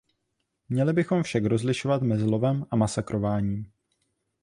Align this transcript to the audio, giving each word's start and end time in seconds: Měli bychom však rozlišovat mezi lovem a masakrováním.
Měli 0.69 0.93
bychom 0.93 1.23
však 1.23 1.43
rozlišovat 1.45 2.01
mezi 2.01 2.25
lovem 2.25 2.65
a 2.71 2.75
masakrováním. 2.75 3.71